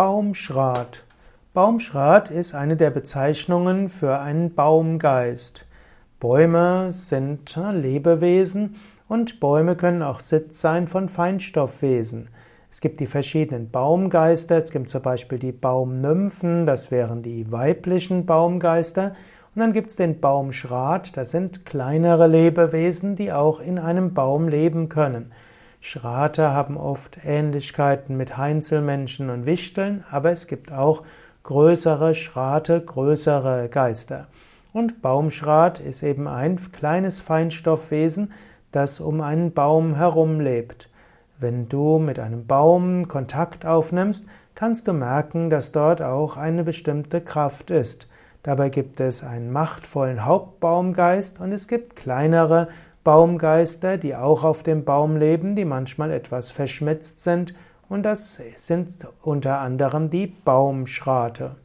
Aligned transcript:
Baumschrat. 0.00 1.04
Baumschrat 1.52 2.30
ist 2.30 2.54
eine 2.54 2.78
der 2.78 2.88
Bezeichnungen 2.88 3.90
für 3.90 4.18
einen 4.18 4.54
Baumgeist. 4.54 5.66
Bäume 6.18 6.90
sind 6.90 7.54
Lebewesen 7.54 8.76
und 9.08 9.40
Bäume 9.40 9.76
können 9.76 10.02
auch 10.02 10.20
Sitz 10.20 10.62
sein 10.62 10.88
von 10.88 11.10
Feinstoffwesen. 11.10 12.30
Es 12.70 12.80
gibt 12.80 12.98
die 13.00 13.06
verschiedenen 13.06 13.70
Baumgeister, 13.70 14.56
es 14.56 14.70
gibt 14.70 14.88
zum 14.88 15.02
Beispiel 15.02 15.38
die 15.38 15.52
Baumnymphen, 15.52 16.64
das 16.64 16.90
wären 16.90 17.22
die 17.22 17.52
weiblichen 17.52 18.24
Baumgeister, 18.24 19.14
und 19.54 19.60
dann 19.60 19.74
gibt 19.74 19.90
es 19.90 19.96
den 19.96 20.18
Baumschrat, 20.18 21.14
das 21.14 21.30
sind 21.30 21.66
kleinere 21.66 22.26
Lebewesen, 22.26 23.16
die 23.16 23.32
auch 23.32 23.60
in 23.60 23.78
einem 23.78 24.14
Baum 24.14 24.48
leben 24.48 24.88
können. 24.88 25.30
Schrate 25.80 26.50
haben 26.52 26.76
oft 26.76 27.18
Ähnlichkeiten 27.24 28.16
mit 28.16 28.36
Heinzelmenschen 28.36 29.30
und 29.30 29.46
Wichteln, 29.46 30.04
aber 30.10 30.30
es 30.30 30.46
gibt 30.46 30.72
auch 30.72 31.02
größere 31.42 32.14
Schrate, 32.14 32.80
größere 32.80 33.68
Geister. 33.70 34.26
Und 34.72 35.00
Baumschrat 35.00 35.80
ist 35.80 36.02
eben 36.02 36.28
ein 36.28 36.60
kleines 36.70 37.18
Feinstoffwesen, 37.18 38.32
das 38.70 39.00
um 39.00 39.22
einen 39.22 39.52
Baum 39.52 39.96
herum 39.96 40.38
lebt. 40.38 40.90
Wenn 41.38 41.68
du 41.68 41.98
mit 41.98 42.18
einem 42.18 42.46
Baum 42.46 43.08
Kontakt 43.08 43.64
aufnimmst, 43.64 44.26
kannst 44.54 44.86
du 44.86 44.92
merken, 44.92 45.48
dass 45.48 45.72
dort 45.72 46.02
auch 46.02 46.36
eine 46.36 46.62
bestimmte 46.62 47.22
Kraft 47.22 47.70
ist. 47.70 48.06
Dabei 48.42 48.68
gibt 48.68 49.00
es 49.00 49.24
einen 49.24 49.50
machtvollen 49.50 50.24
Hauptbaumgeist 50.24 51.40
und 51.40 51.52
es 51.52 51.66
gibt 51.66 51.96
kleinere 51.96 52.68
Baumgeister, 53.04 53.96
die 53.96 54.14
auch 54.14 54.44
auf 54.44 54.62
dem 54.62 54.84
Baum 54.84 55.16
leben, 55.16 55.56
die 55.56 55.64
manchmal 55.64 56.10
etwas 56.10 56.50
verschmitzt 56.50 57.20
sind, 57.20 57.54
und 57.88 58.04
das 58.04 58.40
sind 58.56 59.08
unter 59.22 59.58
anderem 59.58 60.10
die 60.10 60.28
Baumschrate. 60.28 61.56